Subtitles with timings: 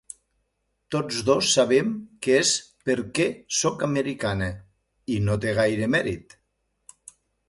[0.93, 1.91] Tots dos sabem
[2.27, 2.53] que és
[2.89, 4.47] perquè soc americana,
[5.17, 6.35] i no té gaire mèrit.